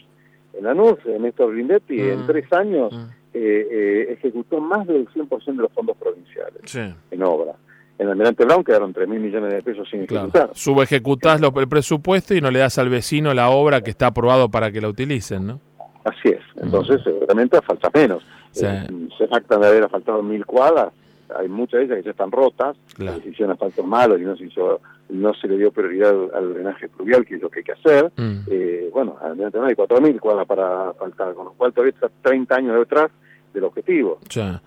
En 0.55 0.65
Lanús, 0.65 0.99
Néstor 1.21 1.53
Grindetti, 1.53 2.01
en 2.01 2.23
mm. 2.23 2.27
tres 2.27 2.53
años 2.53 2.93
mm. 2.93 3.05
eh, 3.35 3.69
eh, 3.71 4.13
ejecutó 4.13 4.61
más 4.61 4.87
del 4.87 5.09
100% 5.09 5.45
de 5.45 5.55
los 5.55 5.73
fondos 5.73 5.97
provinciales 5.97 6.75
en 7.11 7.23
obra. 7.23 7.55
En 7.99 8.09
Almirante 8.09 8.45
Brown 8.45 8.63
quedaron 8.63 8.93
3 8.93 9.09
mil 9.09 9.21
millones 9.21 9.53
de 9.53 9.63
pesos 9.63 9.89
sin 9.91 10.03
ejecutar. 10.03 10.51
Subejecutás 10.53 11.41
el 11.41 11.69
presupuesto 11.69 12.35
y 12.35 12.43
no 12.43 12.51
le 12.51 12.59
das 12.59 12.77
al 12.79 12.91
vecino 12.91 13.33
la 13.33 13.49
obra 13.49 13.81
que 13.81 13.91
está 13.91 14.09
aprobado 14.09 14.51
para 14.51 14.71
que 14.71 14.83
la 14.83 14.89
utilicen, 14.89 15.47
¿no? 15.47 15.61
Así 16.05 16.29
es. 16.29 16.43
Entonces, 16.63 17.01
seguramente 17.03 17.59
falta 17.63 17.91
menos. 17.95 18.23
se 18.53 18.69
jactan 19.29 19.61
de 19.63 19.67
haber 19.67 19.89
faltado 19.89 20.23
mil 20.23 20.45
cuadras 20.45 20.93
hay 21.35 21.49
muchas 21.49 21.81
de 21.81 21.85
ellas 21.87 21.97
que 21.99 22.05
ya 22.05 22.11
están 22.11 22.31
rotas, 22.31 22.77
la 22.99 23.13
decisión 23.13 23.51
asfaltos 23.51 23.87
malos 23.87 24.21
y 24.21 24.25
no 24.25 24.37
se 24.37 24.45
hizo, 24.45 24.81
no 25.09 25.35
se 25.35 25.49
le 25.49 25.59
dio 25.59 25.73
prioridad 25.73 26.15
al, 26.35 26.55
drenaje 26.55 26.89
pluvial, 26.89 27.25
que 27.25 27.37
es 27.37 27.43
lo 27.43 27.51
que 27.51 27.61
hay 27.61 27.65
que 27.65 27.73
hacer. 27.73 28.13
Mm. 28.17 28.39
Eh, 28.49 28.91
bueno, 28.93 29.17
al 29.21 29.37
menos 29.37 29.55
hay 29.55 29.75
4.000 29.75 30.21
cuadras 30.21 30.47
para 30.47 30.93
faltar, 30.95 31.35
con 31.35 31.47
lo 31.47 31.53
cual 31.53 31.73
todavía 31.73 31.95
está 31.95 32.11
30 32.23 32.55
años 32.55 32.79
detrás 32.79 33.11
del 33.53 33.65
objetivo. 33.65 34.19
Ya. 34.31 34.63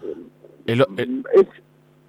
El, 0.66 0.86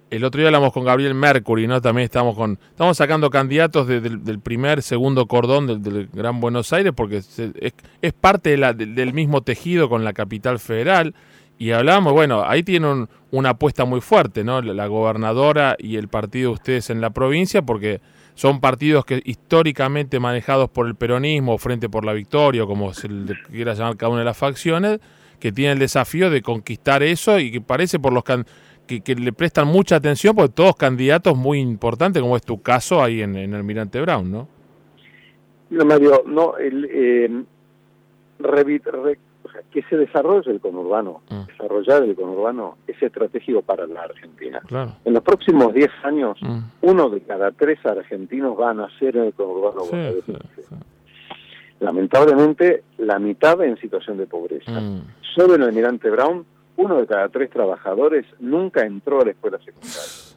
el, 0.09 0.23
otro 0.23 0.39
día 0.39 0.49
hablamos 0.49 0.73
con 0.73 0.83
Gabriel 0.83 1.15
Mercury, 1.15 1.67
¿no? 1.67 1.81
También 1.81 2.05
estamos 2.05 2.35
con 2.35 2.59
estamos 2.69 2.97
sacando 2.97 3.29
candidatos 3.29 3.87
del, 3.87 4.39
primer, 4.39 4.81
segundo 4.81 5.25
cordón 5.25 5.81
del, 5.81 6.09
Gran 6.13 6.39
Buenos 6.39 6.73
Aires, 6.73 6.93
porque 6.95 7.17
es, 7.17 7.39
es, 7.39 8.13
parte 8.13 8.51
de 8.51 8.57
la, 8.57 8.73
del 8.73 9.13
mismo 9.13 9.41
tejido 9.41 9.89
con 9.89 10.03
la 10.03 10.13
capital 10.13 10.59
federal. 10.59 11.15
Y 11.61 11.73
hablamos, 11.73 12.13
bueno, 12.13 12.43
ahí 12.43 12.63
tienen 12.63 13.07
una 13.29 13.49
apuesta 13.49 13.85
muy 13.85 14.01
fuerte, 14.01 14.43
¿no? 14.43 14.63
La, 14.63 14.87
gobernadora 14.87 15.75
y 15.77 15.97
el 15.97 16.07
partido 16.07 16.49
de 16.49 16.53
ustedes 16.55 16.89
en 16.89 17.01
la 17.01 17.11
provincia, 17.11 17.61
porque 17.61 18.01
son 18.33 18.59
partidos 18.59 19.05
que 19.05 19.21
históricamente 19.25 20.19
manejados 20.19 20.71
por 20.71 20.87
el 20.87 20.95
peronismo, 20.95 21.59
Frente 21.59 21.87
por 21.87 22.03
la 22.03 22.13
Victoria, 22.13 22.65
como 22.65 22.95
se 22.95 23.09
le 23.09 23.35
quiera 23.43 23.75
llamar 23.75 23.95
cada 23.95 24.09
una 24.09 24.21
de 24.21 24.25
las 24.25 24.37
facciones, 24.39 24.99
que 25.39 25.51
tienen 25.51 25.73
el 25.73 25.79
desafío 25.81 26.31
de 26.31 26.41
conquistar 26.41 27.03
eso 27.03 27.37
y 27.37 27.51
que 27.51 27.61
parece 27.61 27.99
por 27.99 28.11
los 28.11 28.23
que, 28.23 29.01
que, 29.01 29.13
le 29.13 29.31
prestan 29.31 29.67
mucha 29.67 29.97
atención, 29.97 30.35
porque 30.35 30.53
todos 30.53 30.75
candidatos 30.75 31.37
muy 31.37 31.59
importantes, 31.59 32.23
como 32.23 32.37
es 32.37 32.41
tu 32.41 32.59
caso 32.63 33.03
ahí 33.03 33.21
en, 33.21 33.35
en 33.35 33.53
Almirante 33.53 34.01
Brown, 34.01 34.31
¿no? 34.31 34.47
No, 35.69 35.85
Mario, 35.85 36.23
no, 36.25 36.57
el, 36.57 36.89
eh, 36.91 37.43
que 39.71 39.81
se 39.83 39.97
desarrolle 39.97 40.51
el 40.51 40.59
conurbano, 40.59 41.21
mm. 41.29 41.45
desarrollar 41.47 42.03
el 42.03 42.15
conurbano 42.15 42.77
es 42.87 43.01
estratégico 43.01 43.61
para 43.61 43.87
la 43.87 44.01
Argentina. 44.03 44.61
En 45.05 45.13
los 45.13 45.23
próximos 45.23 45.73
10 45.73 45.89
años, 46.03 46.37
mm. 46.41 46.59
uno 46.81 47.09
de 47.09 47.21
cada 47.21 47.51
tres 47.51 47.83
argentinos 47.85 48.59
va 48.59 48.71
a 48.71 48.73
nacer 48.73 49.15
en 49.17 49.25
el 49.25 49.33
conurbano. 49.33 49.83
Lamentablemente, 51.79 52.83
la 52.99 53.17
mitad 53.17 53.59
en 53.63 53.77
situación 53.77 54.17
de 54.17 54.27
pobreza. 54.27 54.79
Mm. 54.79 55.01
Solo 55.35 55.55
en 55.55 55.61
el 55.61 55.69
Almirante 55.69 56.09
Brown, 56.09 56.45
uno 56.77 56.97
de 56.97 57.07
cada 57.07 57.29
tres 57.29 57.49
trabajadores 57.49 58.25
nunca 58.39 58.85
entró 58.85 59.21
a 59.21 59.25
la 59.25 59.31
escuela 59.31 59.57
secundaria. 59.59 60.31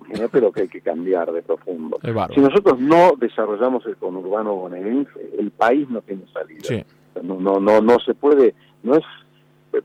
Imagínate 0.00 0.40
lo 0.40 0.52
que 0.52 0.62
hay 0.62 0.68
que 0.68 0.80
cambiar 0.80 1.32
de 1.32 1.42
profundo. 1.42 1.98
Si 2.34 2.40
nosotros 2.40 2.78
no 2.78 3.14
desarrollamos 3.16 3.86
el 3.86 3.96
conurbano 3.96 4.54
bonaerense, 4.54 5.12
el 5.38 5.50
país 5.50 5.88
no 5.88 6.00
tiene 6.02 6.24
salida. 6.32 6.84
No, 7.22 7.38
no, 7.40 7.60
no, 7.60 7.80
no 7.80 7.98
se 8.00 8.14
puede, 8.14 8.54
no 8.82 8.94
es 8.96 9.04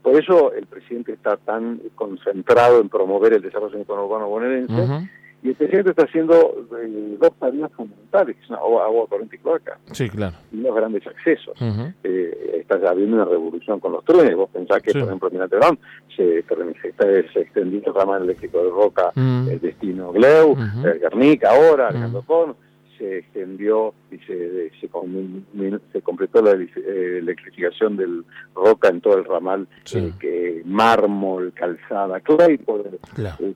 por 0.02 0.22
eso 0.22 0.52
el 0.54 0.66
presidente 0.66 1.14
está 1.14 1.38
tan 1.38 1.80
concentrado 1.96 2.82
en 2.82 2.90
promover 2.90 3.34
el 3.34 3.42
desarrollo 3.42 3.80
urbano 3.88 4.28
bonaerense 4.28 5.10
y 5.44 5.50
el 5.50 5.56
presidente 5.56 5.92
está 5.92 6.04
haciendo 6.04 6.34
eh, 6.82 7.16
dos 7.20 7.32
tareas 7.40 7.72
fundamentales, 7.72 8.36
que 8.36 8.46
son 8.48 8.58
agua, 8.58 9.08
corriente 9.08 9.36
y 9.36 9.40
cloaca. 9.40 9.78
Sí, 9.92 10.10
claro. 10.10 10.36
Y 10.52 10.58
los 10.58 10.76
grandes 10.76 11.06
accesos. 11.06 11.56
eh, 12.04 12.66
está 12.70 12.76
habiendo 12.90 13.16
una 13.16 13.26
revolución 13.26 13.80
con 13.80 13.94
los 13.94 14.04
trenes. 14.04 14.36
Vos 14.36 14.50
pensás 14.52 14.82
que, 14.82 14.92
por 14.92 15.04
ejemplo, 15.04 15.30
en 15.32 15.50
Terán 15.50 15.80
se, 16.16 16.44
se, 16.44 17.30
se 17.32 17.40
extendió 17.40 17.82
el 17.86 17.94
ramal 17.94 18.24
eléctrico 18.24 18.62
de 18.64 18.70
Roca, 18.70 19.12
el 19.16 19.60
destino 19.62 20.12
Gleu, 20.12 20.58
el 20.84 21.00
Guernica 21.00 21.52
ahora, 21.52 21.90
Alejandro 21.90 22.24
Pon 22.24 22.56
se 22.98 23.20
extendió 23.20 23.94
y 24.12 24.18
se, 24.20 24.72
se, 24.80 26.02
completó 26.02 26.42
la 26.42 26.52
eh, 26.52 27.18
electrificación 27.20 27.98
del 27.98 28.24
Roca 28.56 28.90
en 28.90 29.02
todo 29.02 29.18
el 29.18 29.26
ramal, 29.26 29.68
eh, 29.94 30.12
que 30.20 30.62
mármol, 30.66 31.54
calzada, 31.54 32.20
clay, 32.22 32.60
eh, 33.40 33.54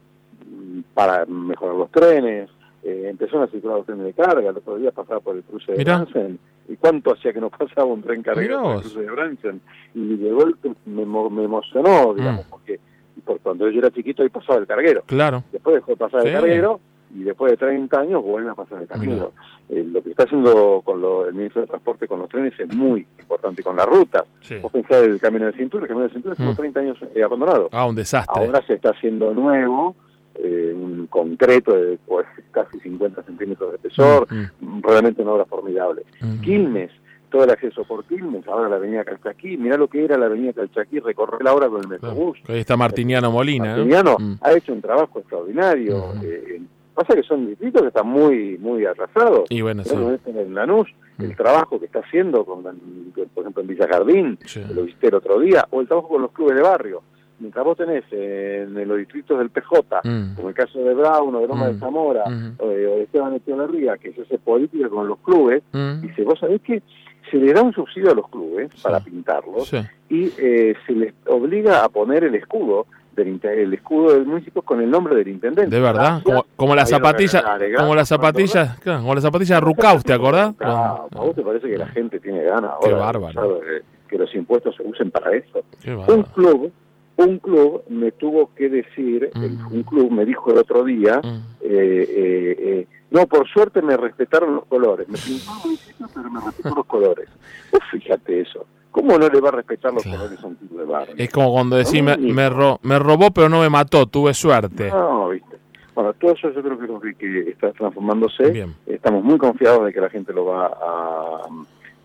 para 0.94 1.26
mejorar 1.26 1.76
los 1.76 1.92
trenes. 1.92 2.50
empezó 2.84 3.42
a 3.42 3.48
circular 3.48 3.78
los 3.78 3.86
trenes 3.86 4.06
de 4.06 4.14
carga, 4.14 4.50
el 4.50 4.58
otro 4.58 4.78
día 4.78 4.92
pasaba 4.92 5.20
por 5.20 5.36
el 5.36 5.44
cruce 5.44 5.74
de 5.74 5.84
Bransen. 5.84 6.40
¿Y 6.70 6.78
cuánto 6.78 7.14
hacía 7.14 7.34
que 7.34 7.42
no 7.42 7.50
pasaba 7.50 7.86
un 7.86 8.02
tren 8.02 8.22
cargado 8.22 8.62
por 8.62 8.76
el 8.76 8.82
cruce 8.82 9.02
de 9.02 9.12
Bransen? 9.12 9.62
Y 9.94 10.18
llegó 10.18 10.44
el, 10.44 10.56
me, 10.86 11.06
me 11.06 11.44
emocionó, 11.44 12.14
digamos, 12.14 12.46
mm. 12.46 12.50
porque 12.50 12.80
por 13.26 13.40
cuando 13.40 13.70
yo 13.70 13.80
era 13.80 13.92
chiquito 13.92 14.24
ahí 14.24 14.30
pasaba 14.30 14.60
el 14.60 14.68
carguero. 14.68 15.04
Claro. 15.06 15.44
Después 15.52 15.76
dejó 15.76 15.92
de 15.92 15.98
pasar 15.98 16.26
el 16.26 16.34
carguero 16.34 16.80
y 17.14 17.24
después 17.24 17.52
de 17.52 17.58
30 17.58 18.00
años 18.00 18.24
vuelve 18.24 18.50
a 18.52 18.56
pasar 18.56 18.82
el 18.82 18.88
camino. 18.88 19.32
Eh, 19.70 19.84
lo 19.84 20.02
que 20.02 20.12
está 20.12 20.24
haciendo 20.24 20.82
con 20.84 21.02
el 21.28 21.34
ministro 21.34 21.62
de 21.62 21.68
Transporte 21.68 22.08
con 22.08 22.20
los 22.20 22.30
trenes 22.30 22.54
es 22.60 22.74
muy 22.76 23.06
importante, 23.20 23.64
con 23.64 23.76
la 23.76 23.86
ruta. 23.86 24.26
Vos 24.62 24.72
pensás 24.72 25.04
el 25.04 25.20
camino 25.20 25.46
de 25.46 25.54
cintura, 25.54 25.84
el 25.84 25.90
camino 25.90 26.08
de 26.08 26.14
cintura 26.14 26.34
estuvo 26.34 26.54
30 26.54 26.80
mm. 26.80 26.84
años 26.84 26.98
eh, 27.16 27.24
abandonado. 27.24 27.70
Ah, 27.72 27.86
un 27.86 27.96
desastre. 27.96 28.46
Ahora 28.46 28.62
se 28.66 28.74
está 28.74 28.90
haciendo 28.90 29.34
nuevo, 29.34 29.96
eh, 30.36 30.74
un 30.76 31.08
concreto 31.08 31.74
de 31.74 31.98
pues, 32.06 32.26
casi 32.52 32.80
50 32.80 33.24
centímetros 33.24 33.72
de 33.72 33.76
espesor, 33.78 34.28
mm, 34.32 34.78
mm. 34.78 34.82
realmente 34.84 35.22
una 35.22 35.34
obra 35.34 35.46
formidable. 35.46 36.04
Quilmes, 36.42 36.92
todo 37.30 37.46
el 37.46 37.50
acceso 37.50 37.84
por 37.86 38.04
Quilmes, 38.06 38.48
ahora 38.48 38.70
la 38.70 38.76
avenida 38.76 39.04
Calchaquí, 39.04 39.58
mirá 39.58 39.78
lo 39.78 39.88
que 39.88 40.04
era 40.04 40.18
la 40.18 40.28
avenida 40.28 40.54
Calchaquí, 40.54 41.00
recorrer 41.00 41.42
la 41.44 41.54
hora 41.54 41.70
con 41.70 41.82
el 41.82 41.88
Metrobús. 41.88 42.40
Ahí 42.48 42.60
está 42.60 42.78
Martiniano 42.78 43.32
Molina. 43.32 43.76
Martiniano 43.76 44.18
ha 44.42 44.54
hecho 44.54 44.74
un 44.74 44.82
trabajo 44.82 45.20
extraordinario. 45.20 46.14
Eh, 46.22 46.62
pasa 47.04 47.16
que 47.16 47.24
son 47.24 47.48
distritos 47.48 47.82
que 47.82 47.88
están 47.90 48.08
muy 48.08 48.58
muy 48.58 48.86
atrasados. 48.86 49.46
Y 49.50 49.62
bueno, 49.62 49.84
sí. 49.84 49.96
en 50.26 50.54
Lanús, 50.54 50.88
el 51.20 51.36
trabajo 51.36 51.80
que 51.80 51.86
está 51.86 52.00
haciendo, 52.00 52.46
con, 52.46 52.64
por 52.64 53.44
ejemplo, 53.44 53.62
en 53.62 53.68
Villa 53.68 53.88
Jardín, 53.88 54.40
lo 54.74 54.84
visité 54.84 55.08
el 55.08 55.16
otro 55.16 55.40
día, 55.40 55.66
o 55.70 55.82
el 55.82 55.88
trabajo 55.88 56.10
con 56.10 56.22
los 56.22 56.32
clubes 56.32 56.56
de 56.56 56.62
barrio 56.62 57.04
mientras 57.42 57.66
vos 57.66 57.78
tenés 57.78 58.04
en, 58.12 58.88
los 58.88 58.98
distritos 58.98 59.38
del 59.40 59.50
PJ, 59.50 60.02
mm. 60.04 60.36
como 60.36 60.50
el 60.50 60.56
caso 60.56 60.80
de 60.80 60.94
Brown 60.94 61.36
o 61.36 61.42
de 61.42 61.48
Loma 61.48 61.68
de 61.68 61.74
mm. 61.74 61.80
Zamora, 61.80 62.30
mm. 62.30 62.56
o, 62.60 62.68
de, 62.68 63.04
Esteban 63.04 63.34
Echeverría, 63.34 63.98
que 63.98 64.14
se 64.14 64.22
hace 64.22 64.38
política 64.38 64.88
con 64.90 65.08
los 65.08 65.20
clubes, 65.20 65.64
dice, 66.02 66.24
vos 66.24 66.40
sabés 66.40 66.62
que 66.62 66.82
se 67.30 67.38
le 67.38 67.54
da 67.54 67.62
un 67.62 67.74
subsidio 67.74 68.12
a 68.12 68.16
los 68.16 68.30
clubes 68.30 68.70
para 68.82 69.00
pintarlos 69.00 69.72
y 70.10 70.32
eh, 70.38 70.76
se 70.86 70.94
les 70.94 71.14
obliga 71.28 71.84
a 71.84 71.90
poner 71.90 72.24
el 72.24 72.36
escudo 72.36 72.88
del 73.16 73.40
el 73.44 73.74
escudo 73.74 74.14
del 74.14 74.26
municipio 74.26 74.62
con 74.62 74.82
el 74.82 74.90
nombre 74.90 75.16
del 75.16 75.28
intendente. 75.28 75.76
De 75.76 75.82
verdad, 75.82 76.22
como, 76.24 76.46
como 76.56 76.76
la 76.76 76.86
zapatilla, 76.86 77.44
como 77.78 77.96
la 77.96 78.06
zapatilla, 78.06 78.78
como 78.84 79.16
la 79.16 79.22
zapatilla 79.22 79.56
de 79.56 79.62
Rucaus, 79.62 80.04
¿te 80.04 80.14
acordás? 80.14 80.54
¿A 80.60 81.08
vos 81.12 81.36
te 81.36 81.42
parece 81.42 81.70
que 81.70 81.78
la 81.78 81.88
gente 81.88 82.20
tiene 82.20 82.44
ganas 82.44 82.72
ahora? 82.72 82.88
Qué 82.88 82.94
bárbaro. 82.94 83.62
Que 84.08 84.18
los 84.18 84.34
impuestos 84.36 84.76
se 84.76 84.84
usen 84.84 85.12
para 85.12 85.32
eso. 85.32 85.64
Un 86.08 86.24
club 86.24 86.72
un 87.18 87.40
club 87.40 87.84
me 87.90 88.12
tuvo 88.12 88.54
que 88.56 88.70
decir, 88.70 89.30
mm. 89.34 89.74
un 89.74 89.84
club 89.84 90.12
me 90.12 90.26
dijo 90.26 90.52
el 90.52 90.58
otro 90.60 90.84
día, 90.84 91.22
mm. 91.24 91.38
eh, 91.62 92.08
eh, 92.10 92.56
eh, 92.60 92.88
no, 93.12 93.28
por 93.28 93.48
suerte 93.48 93.82
me 93.82 93.98
respetaron 93.98 94.56
los 94.56 94.66
colores, 94.66 95.08
me 95.08 95.18
municipio, 95.64 96.08
pero 96.14 96.30
me 96.30 96.42
respetó 96.42 96.76
los 96.76 96.86
colores. 96.86 97.30
Pues 97.70 97.84
fíjate 97.92 98.42
eso. 98.42 98.66
¿Cómo 98.92 99.18
no 99.18 99.30
le 99.30 99.40
va 99.40 99.50
a 99.50 99.54
respetar 99.54 99.94
los 99.94 100.04
colores 100.04 100.44
a 100.44 100.48
un 100.48 100.56
club 100.56 100.80
de 100.80 100.86
barrio? 100.86 101.16
Es 101.18 101.30
como 101.32 101.52
cuando 101.54 101.78
decís, 101.78 102.04
me, 102.04 102.18
me, 102.18 103.00
robó 103.00 103.32
pero 103.32 103.50
no 103.50 103.62
me 103.62 103.70
mató, 103.70 104.06
tuve 104.06 104.34
suerte. 104.34 104.90
No, 104.90 105.30
viste. 105.30 105.58
Bueno, 105.96 106.14
todo 106.14 106.32
eso 106.34 106.52
yo 106.52 106.62
creo 106.62 107.00
que, 107.00 107.16
que 107.16 107.50
está 107.50 107.72
transformándose. 107.72 108.68
Estamos 108.86 109.24
muy 109.24 109.38
confiados 109.38 109.86
de 109.86 109.94
que 109.94 110.02
la 110.02 110.10
gente 110.10 110.34
lo 110.34 110.46
va 110.46 110.68
a, 110.68 111.42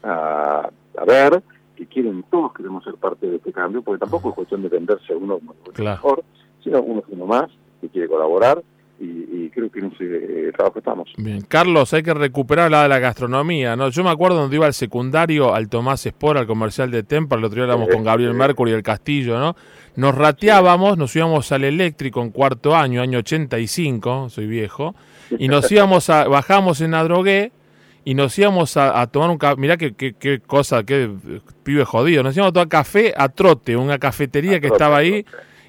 a, 0.05 0.71
a 0.99 1.05
ver 1.05 1.43
que 1.77 1.87
quieren, 1.87 2.25
todos 2.31 2.53
queremos 2.55 2.83
ser 2.83 2.95
parte 2.95 3.27
de 3.27 3.37
este 3.37 3.53
cambio, 3.53 3.83
porque 3.83 4.01
tampoco 4.01 4.31
es 4.31 4.35
cuestión 4.35 4.63
de 4.63 4.69
venderse 4.69 5.15
uno 5.15 5.39
mejor, 5.79 6.25
sino 6.65 6.83
uno 6.83 7.05
uno 7.09 7.27
más, 7.27 7.51
que 7.81 7.89
quiere 7.89 8.09
colaborar, 8.09 8.63
y, 8.99 9.51
creo 9.51 9.71
que 9.71 9.79
en 9.79 9.93
ese 9.93 10.53
trabajo 10.53 10.79
estamos. 10.79 11.09
Bien, 11.17 11.41
Carlos, 11.43 11.93
hay 11.95 12.03
que 12.03 12.13
recuperar 12.13 12.71
la 12.71 12.83
de 12.83 12.89
la 12.89 12.99
gastronomía, 12.99 13.77
¿no? 13.77 13.89
Yo 13.89 14.05
me 14.05 14.11
acuerdo 14.11 14.39
cuando 14.39 14.55
iba 14.55 14.67
al 14.67 14.75
secundario, 14.75 15.55
al 15.55 15.69
Tomás 15.69 16.05
Espora, 16.07 16.41
al 16.41 16.47
comercial 16.47 16.91
de 16.91 17.03
Tempa, 17.03 17.37
el 17.37 17.45
otro 17.45 17.57
día 17.57 17.65
hablamos 17.65 17.89
con 17.89 18.05
Gabriel 18.05 18.35
Mercury 18.35 18.73
y 18.73 18.75
el 18.75 18.83
Castillo, 18.83 19.39
¿no? 19.39 19.57
Nos 19.97 20.15
rateábamos, 20.15 20.99
nos 20.99 21.15
íbamos 21.17 21.51
al 21.53 21.65
eléctrico 21.65 22.23
en 22.23 22.31
cuarto 22.31 22.77
año, 22.77 23.01
año 23.01 23.19
85, 23.21 24.29
soy 24.31 24.47
viejo, 24.47 24.95
y 25.39 25.49
nos 25.49 25.71
íbamos 25.73 26.11
a, 26.11 26.29
bajamos 26.29 26.81
en 26.81 26.95
Adrogué, 26.95 27.53
y 28.05 28.15
nos 28.15 28.39
íbamos 28.39 28.77
a, 28.77 29.05
tomar 29.09 29.31
un 29.31 29.39
café, 29.39 29.61
mirá 29.61 29.77
qué, 29.77 29.93
qué, 29.93 30.41
cosa, 30.47 30.85
qué 30.85 31.11
pibe 31.65 31.85
jodido, 31.85 32.23
nos 32.23 32.37
íbamos 32.37 32.51
a 32.51 32.53
tomar 32.53 32.69
café 32.69 33.13
a 33.17 33.29
trote, 33.29 33.77
una 33.77 33.99
cafetería 33.99 34.61
que 34.61 34.69
estaba 34.69 34.99
ahí, 34.99 35.27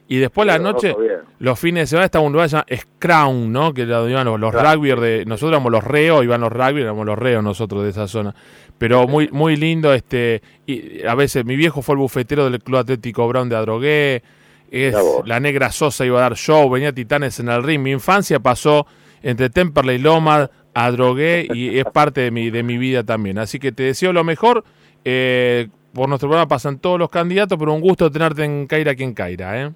y 0.08 0.18
después 0.18 0.48
la 0.48 0.58
noche, 0.58 0.96
los 1.40 1.60
fines 1.60 1.84
de 1.84 1.88
semana 1.88 2.06
estaba 2.06 2.26
un 2.26 2.32
lugar 2.32 2.48
llamado 2.48 2.68
Scrown, 2.74 3.52
¿no? 3.52 3.74
Que 3.74 3.82
iban 3.84 4.26
los, 4.26 4.40
los 4.40 4.54
de, 4.54 5.26
nosotros 5.26 5.52
éramos 5.52 5.72
los 5.72 5.84
reos, 5.84 6.24
iban 6.24 6.42
los 6.42 6.52
rugby, 6.52 6.82
éramos 6.82 7.06
los 7.06 7.20
reos 7.20 7.44
nosotros 7.44 7.84
de 7.84 7.90
esa 7.90 8.08
zona. 8.08 8.34
Pero 8.78 9.08
muy, 9.08 9.30
muy 9.32 9.56
lindo, 9.58 9.94
este, 9.94 10.42
y 10.66 11.06
a 11.06 11.16
veces 11.16 11.44
mi 11.44 11.56
viejo 11.56 11.82
fue 11.82 11.94
el 11.94 12.00
bufetero 12.00 12.50
del 12.50 12.62
Club 12.62 12.78
Atlético 12.78 13.28
Brown 13.28 13.50
de 13.50 13.56
Adrogué, 13.56 14.24
es, 14.72 14.96
la 15.26 15.40
negra 15.40 15.72
Sosa 15.72 16.06
iba 16.06 16.20
a 16.20 16.22
dar 16.22 16.36
show, 16.36 16.70
venía 16.70 16.92
Titanes 16.92 17.40
en 17.40 17.50
el 17.50 17.64
ring, 17.64 17.82
mi 17.82 17.92
infancia 17.92 18.40
pasó 18.40 18.86
entre 19.22 19.50
Temperley 19.50 19.96
y 19.96 20.00
Loma, 20.00 20.50
adrogué 20.74 21.48
y 21.54 21.78
es 21.78 21.86
parte 21.94 22.22
de 22.22 22.32
mi, 22.32 22.50
de 22.50 22.64
mi 22.64 22.78
vida 22.78 23.04
también. 23.04 23.40
Así 23.40 23.60
que 23.60 23.72
te 23.72 23.84
deseo 23.84 24.14
lo 24.14 24.24
mejor. 24.24 24.64
Eh, 25.04 25.70
por 25.94 26.10
nuestro 26.10 26.30
programa 26.30 26.48
pasan 26.48 26.80
todos 26.80 27.00
los 27.00 27.10
candidatos, 27.10 27.58
pero 27.58 27.74
un 27.74 27.82
gusto 27.82 28.12
tenerte 28.12 28.44
en 28.44 28.68
Caira 28.68 28.94
quien 28.94 29.14
Caira. 29.14 29.62
¿eh? 29.62 29.72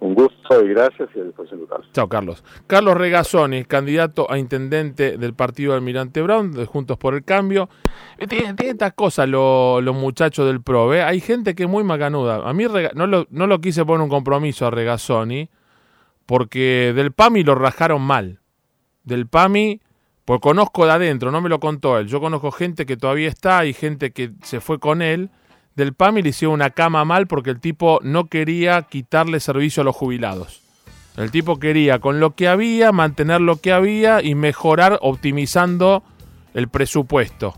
Un 0.00 0.14
gusto 0.14 0.64
y 0.64 0.68
gracias 0.68 1.10
y 1.14 1.20
después 1.20 1.50
Chao, 1.92 2.08
Carlos. 2.08 2.42
Carlos 2.66 2.96
Regazzoni, 2.96 3.64
candidato 3.64 4.30
a 4.30 4.38
intendente 4.38 5.18
del 5.18 5.34
partido 5.34 5.74
Almirante 5.74 6.22
Brown, 6.22 6.52
de 6.52 6.64
Juntos 6.64 6.96
por 6.96 7.14
el 7.14 7.22
Cambio. 7.22 7.68
Eh, 8.18 8.26
tiene, 8.26 8.54
estas 8.58 8.94
cosas 8.94 9.28
los 9.28 9.94
muchachos 9.94 10.46
del 10.46 10.62
PRO. 10.62 10.94
¿eh? 10.94 11.02
Hay 11.02 11.20
gente 11.20 11.54
que 11.54 11.64
es 11.64 11.68
muy 11.68 11.84
macanuda. 11.84 12.48
A 12.48 12.52
mí 12.54 12.64
no 12.94 13.06
lo, 13.06 13.26
no 13.30 13.46
lo 13.46 13.60
quise 13.60 13.84
poner 13.84 14.02
un 14.02 14.08
compromiso 14.08 14.66
a 14.66 14.70
Regazzoni, 14.70 15.50
porque 16.24 16.92
del 16.96 17.12
PAMI 17.12 17.44
lo 17.44 17.54
rajaron 17.54 18.00
mal. 18.00 18.40
Del 19.04 19.26
PAMI 19.26 19.80
pues 20.30 20.40
conozco 20.40 20.86
de 20.86 20.92
adentro, 20.92 21.32
no 21.32 21.40
me 21.40 21.48
lo 21.48 21.58
contó 21.58 21.98
él. 21.98 22.06
Yo 22.06 22.20
conozco 22.20 22.52
gente 22.52 22.86
que 22.86 22.96
todavía 22.96 23.28
está 23.28 23.66
y 23.66 23.72
gente 23.72 24.12
que 24.12 24.30
se 24.44 24.60
fue 24.60 24.78
con 24.78 25.02
él. 25.02 25.28
Del 25.76 25.94
PAMI 25.94 26.22
le 26.22 26.30
hicieron 26.30 26.54
una 26.54 26.70
cama 26.70 27.04
mal 27.04 27.26
porque 27.26 27.50
el 27.50 27.60
tipo 27.60 28.00
no 28.02 28.26
quería 28.26 28.82
quitarle 28.82 29.40
servicio 29.40 29.82
a 29.82 29.84
los 29.84 29.96
jubilados. 29.96 30.62
El 31.16 31.30
tipo 31.30 31.58
quería 31.58 31.98
con 31.98 32.20
lo 32.20 32.34
que 32.34 32.48
había, 32.48 32.92
mantener 32.92 33.40
lo 33.40 33.56
que 33.56 33.72
había 33.72 34.22
y 34.22 34.34
mejorar 34.34 34.98
optimizando 35.02 36.02
el 36.54 36.68
presupuesto. 36.68 37.54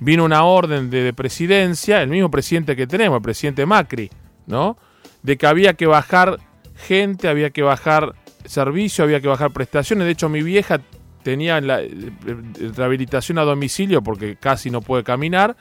Vino 0.00 0.24
una 0.24 0.44
orden 0.44 0.90
de, 0.90 1.02
de 1.02 1.12
presidencia, 1.12 2.02
el 2.02 2.08
mismo 2.08 2.30
presidente 2.30 2.76
que 2.76 2.86
tenemos, 2.86 3.16
el 3.16 3.22
presidente 3.22 3.66
Macri, 3.66 4.10
¿no? 4.46 4.76
De 5.22 5.36
que 5.36 5.46
había 5.46 5.74
que 5.74 5.86
bajar 5.86 6.38
gente, 6.76 7.28
había 7.28 7.50
que 7.50 7.62
bajar 7.62 8.14
servicio, 8.44 9.04
había 9.04 9.20
que 9.20 9.28
bajar 9.28 9.52
prestaciones. 9.52 10.06
De 10.06 10.12
hecho, 10.12 10.28
mi 10.28 10.42
vieja 10.42 10.80
tenía 11.22 11.60
la 11.60 11.82
eh, 11.82 11.90
rehabilitación 12.76 13.38
a 13.38 13.42
domicilio 13.42 14.02
porque 14.02 14.36
casi 14.36 14.70
no 14.70 14.80
puede 14.80 15.04
caminar 15.04 15.56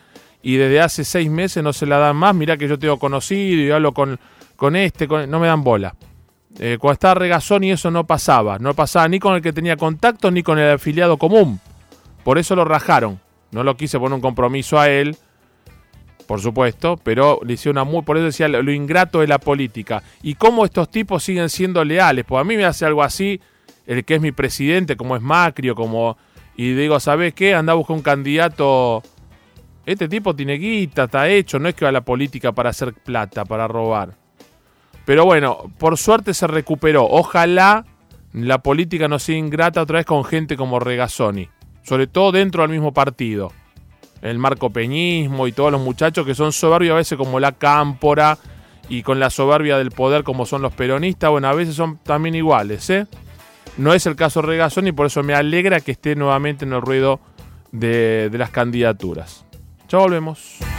y 0.47 0.55
desde 0.55 0.79
hace 0.79 1.03
seis 1.03 1.29
meses 1.29 1.61
no 1.61 1.73
se 1.73 1.85
la 1.85 1.97
dan 1.97 2.15
más. 2.15 2.33
Mirá 2.33 2.55
que 2.55 2.69
yo 2.69 2.79
tengo 2.79 2.97
conocido 2.97 3.61
y 3.63 3.69
hablo 3.69 3.93
con, 3.93 4.17
con 4.55 4.77
este, 4.77 5.05
no 5.05 5.41
me 5.41 5.47
dan 5.47 5.61
bola. 5.61 5.93
Eh, 6.57 6.77
cuando 6.79 6.93
estaba 6.93 7.15
Regazón 7.15 7.65
y 7.65 7.71
eso 7.71 7.91
no 7.91 8.07
pasaba. 8.07 8.57
No 8.57 8.73
pasaba 8.73 9.09
ni 9.09 9.19
con 9.19 9.35
el 9.35 9.41
que 9.41 9.51
tenía 9.51 9.75
contacto 9.75 10.31
ni 10.31 10.43
con 10.43 10.57
el 10.57 10.71
afiliado 10.71 11.17
común. 11.17 11.59
Por 12.23 12.37
eso 12.37 12.55
lo 12.55 12.63
rajaron. 12.63 13.19
No 13.51 13.61
lo 13.65 13.75
quise 13.75 13.99
poner 13.99 14.15
un 14.15 14.21
compromiso 14.21 14.79
a 14.79 14.87
él, 14.87 15.17
por 16.27 16.39
supuesto, 16.39 16.95
pero 17.03 17.41
le 17.43 17.55
hice 17.55 17.69
una 17.69 17.83
muy. 17.83 18.03
Por 18.03 18.15
eso 18.15 18.27
decía 18.27 18.47
lo, 18.47 18.63
lo 18.63 18.71
ingrato 18.71 19.19
de 19.19 19.27
la 19.27 19.39
política. 19.39 20.01
Y 20.23 20.35
cómo 20.35 20.63
estos 20.63 20.89
tipos 20.89 21.23
siguen 21.23 21.49
siendo 21.49 21.83
leales. 21.83 22.23
Pues 22.23 22.39
a 22.39 22.45
mí 22.45 22.55
me 22.55 22.63
hace 22.63 22.85
algo 22.85 23.03
así 23.03 23.41
el 23.85 24.05
que 24.05 24.15
es 24.15 24.21
mi 24.21 24.31
presidente, 24.31 24.95
como 24.95 25.17
es 25.17 25.21
Macri 25.21 25.71
o 25.71 25.75
como... 25.75 26.17
Y 26.55 26.71
digo, 26.73 27.01
¿sabes 27.01 27.33
qué? 27.33 27.53
Anda 27.53 27.73
a 27.73 27.75
buscar 27.75 27.97
un 27.97 28.01
candidato... 28.01 29.03
Este 29.87 30.09
tipo 30.09 30.35
tiene 30.35 30.55
guita, 30.55 31.05
está 31.05 31.29
hecho, 31.29 31.59
no 31.59 31.69
es 31.69 31.75
que 31.75 31.85
va 31.85 31.89
a 31.89 31.93
la 31.93 32.01
política 32.01 32.51
para 32.51 32.71
hacer 32.71 32.93
plata, 32.93 33.45
para 33.45 33.69
robar. 33.69 34.15
Pero 35.05 35.23
bueno, 35.23 35.71
por 35.77 35.97
suerte 35.97 36.33
se 36.33 36.45
recuperó. 36.45 37.07
Ojalá 37.09 37.85
la 38.33 38.57
política 38.57 39.07
no 39.07 39.17
sea 39.17 39.37
ingrata 39.37 39.81
otra 39.81 39.99
vez 39.99 40.05
con 40.05 40.25
gente 40.25 40.57
como 40.57 40.81
Regazzoni. 40.81 41.47
Sobre 41.83 42.07
todo 42.07 42.33
dentro 42.33 42.63
del 42.63 42.71
mismo 42.71 42.93
partido. 42.93 43.53
El 44.21 44.39
Marco 44.39 44.71
Peñismo 44.71 45.47
y 45.47 45.53
todos 45.53 45.71
los 45.71 45.79
muchachos 45.79 46.25
que 46.25 46.35
son 46.35 46.51
soberbios 46.51 46.91
a 46.91 46.97
veces 46.97 47.17
como 47.17 47.39
la 47.39 47.53
Cámpora 47.53 48.37
y 48.89 49.03
con 49.03 49.21
la 49.21 49.29
soberbia 49.29 49.77
del 49.77 49.91
poder 49.91 50.25
como 50.25 50.45
son 50.45 50.63
los 50.63 50.73
peronistas. 50.73 51.29
Bueno, 51.29 51.47
a 51.47 51.53
veces 51.53 51.75
son 51.75 51.97
también 51.99 52.35
iguales, 52.35 52.89
¿eh? 52.89 53.07
No 53.77 53.93
es 53.93 54.05
el 54.05 54.17
caso 54.17 54.41
Regazón 54.41 54.85
y 54.87 54.91
por 54.91 55.05
eso 55.05 55.23
me 55.23 55.33
alegra 55.33 55.79
que 55.79 55.93
esté 55.93 56.17
nuevamente 56.17 56.65
en 56.65 56.73
el 56.73 56.81
ruido 56.81 57.21
de 57.71 58.29
las 58.33 58.49
candidaturas. 58.49 59.46
Chao, 59.87 60.01
volvemos. 60.01 60.76